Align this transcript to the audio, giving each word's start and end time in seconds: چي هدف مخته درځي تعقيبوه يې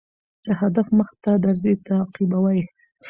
چي 0.43 0.51
هدف 0.61 0.87
مخته 0.99 1.31
درځي 1.45 1.73
تعقيبوه 1.87 2.51
يې 2.57 2.65